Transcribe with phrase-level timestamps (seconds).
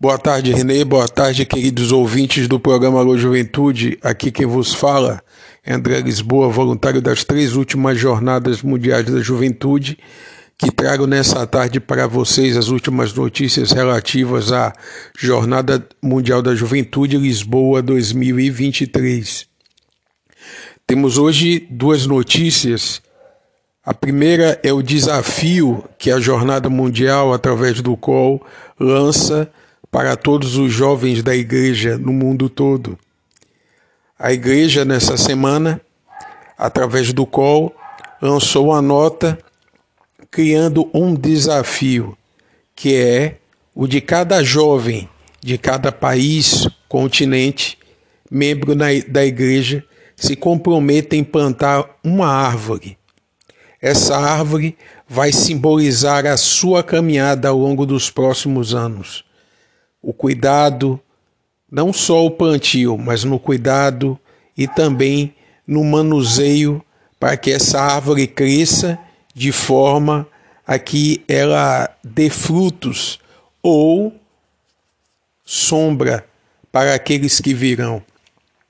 [0.00, 0.84] Boa tarde, Renê.
[0.84, 3.98] Boa tarde, queridos ouvintes do programa Alô Juventude.
[4.00, 5.20] Aqui quem vos fala
[5.66, 9.98] é André Lisboa, voluntário das três últimas Jornadas Mundiais da Juventude,
[10.56, 14.72] que trago nessa tarde para vocês as últimas notícias relativas à
[15.18, 19.48] Jornada Mundial da Juventude Lisboa 2023.
[20.86, 23.02] Temos hoje duas notícias.
[23.84, 28.40] A primeira é o desafio que a Jornada Mundial, através do COL,
[28.78, 29.50] lança
[29.90, 32.98] para todos os jovens da igreja no mundo todo.
[34.18, 35.80] A igreja, nessa semana,
[36.56, 37.74] através do COL,
[38.20, 39.38] lançou uma nota
[40.30, 42.16] criando um desafio,
[42.74, 43.38] que é
[43.74, 45.08] o de cada jovem
[45.40, 47.78] de cada país, continente,
[48.28, 49.84] membro da igreja,
[50.16, 52.98] se comprometa em plantar uma árvore.
[53.80, 54.76] Essa árvore
[55.08, 59.27] vai simbolizar a sua caminhada ao longo dos próximos anos
[60.02, 61.00] o cuidado,
[61.70, 64.18] não só o plantio, mas no cuidado
[64.56, 65.34] e também
[65.66, 66.82] no manuseio
[67.20, 68.98] para que essa árvore cresça
[69.34, 70.26] de forma
[70.66, 73.18] a que ela dê frutos
[73.62, 74.14] ou
[75.44, 76.26] sombra
[76.70, 78.02] para aqueles que virão.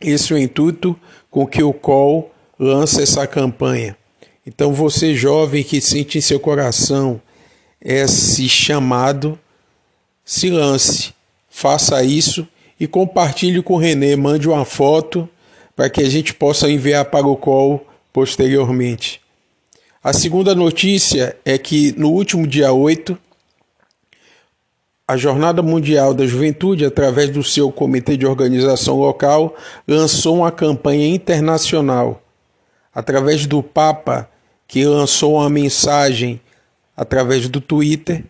[0.00, 0.98] Esse é o intuito
[1.30, 3.96] com que o COL lança essa campanha.
[4.46, 7.20] Então, você jovem que sente em seu coração
[7.80, 9.38] esse chamado,
[10.30, 11.12] se lance,
[11.48, 12.46] faça isso
[12.78, 15.28] e compartilhe com o Renê, mande uma foto
[15.74, 19.20] para que a gente possa enviar para o call posteriormente.
[20.00, 23.18] A segunda notícia é que no último dia 8,
[25.08, 31.08] a Jornada Mundial da Juventude, através do seu comitê de organização local, lançou uma campanha
[31.08, 32.22] internacional.
[32.94, 34.30] Através do Papa,
[34.68, 36.40] que lançou uma mensagem
[36.96, 38.24] através do Twitter,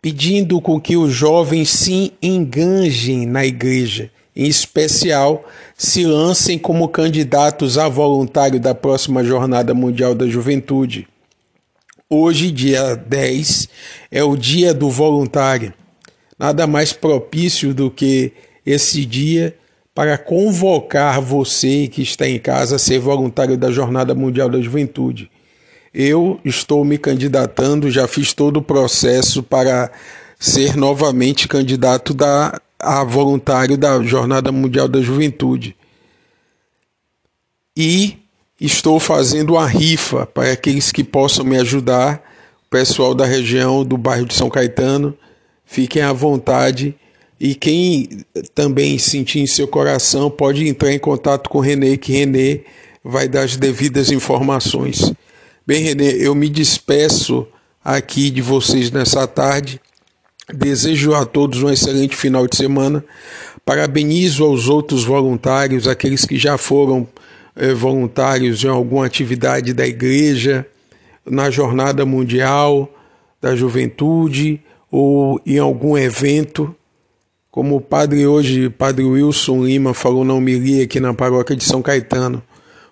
[0.00, 5.44] pedindo com que os jovens se enganjem na igreja, em especial
[5.76, 11.08] se lancem como candidatos a voluntário da próxima Jornada Mundial da Juventude.
[12.08, 13.68] Hoje, dia 10,
[14.10, 15.74] é o dia do voluntário.
[16.38, 18.32] Nada mais propício do que
[18.64, 19.54] esse dia
[19.94, 25.28] para convocar você que está em casa a ser voluntário da Jornada Mundial da Juventude.
[25.92, 29.90] Eu estou me candidatando, já fiz todo o processo para
[30.38, 35.74] ser novamente candidato da, a voluntário da Jornada Mundial da Juventude.
[37.76, 38.18] E
[38.60, 42.22] estou fazendo uma rifa para aqueles que possam me ajudar,
[42.66, 45.16] o pessoal da região do bairro de São Caetano,
[45.64, 46.94] fiquem à vontade.
[47.40, 48.24] E quem
[48.54, 52.62] também sentir em seu coração pode entrar em contato com o Renê, que Renê
[53.02, 55.12] vai dar as devidas informações.
[55.68, 57.46] Bem, Renê, eu me despeço
[57.84, 59.78] aqui de vocês nessa tarde.
[60.50, 63.04] Desejo a todos um excelente final de semana.
[63.66, 67.06] Parabenizo aos outros voluntários, aqueles que já foram
[67.54, 70.66] eh, voluntários em alguma atividade da igreja,
[71.22, 72.90] na Jornada Mundial
[73.38, 76.74] da Juventude ou em algum evento.
[77.50, 81.82] Como o padre hoje, padre Wilson Lima, falou na homilia aqui na paróquia de São
[81.82, 82.42] Caetano.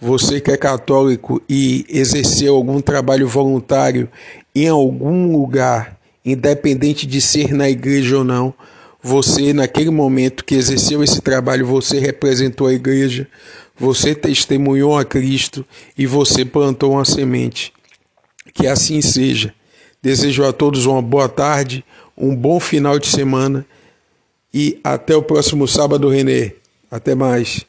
[0.00, 4.08] Você que é católico e exerceu algum trabalho voluntário
[4.54, 8.54] em algum lugar, independente de ser na igreja ou não,
[9.02, 13.28] você, naquele momento que exerceu esse trabalho, você representou a igreja,
[13.76, 15.64] você testemunhou a Cristo
[15.96, 17.72] e você plantou uma semente.
[18.52, 19.54] Que assim seja.
[20.02, 21.84] Desejo a todos uma boa tarde,
[22.16, 23.64] um bom final de semana
[24.52, 26.52] e até o próximo sábado, Renê.
[26.90, 27.67] Até mais.